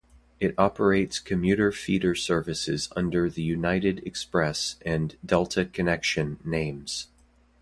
It 0.39 0.55
operates 0.57 1.19
commuter 1.19 1.71
feeder 1.71 2.15
services 2.15 2.89
under 2.95 3.29
the 3.29 3.43
United 3.43 3.99
Express 4.03 4.77
and 4.83 5.15
Delta 5.23 5.63
Connection 5.63 6.39
names. 6.43 7.05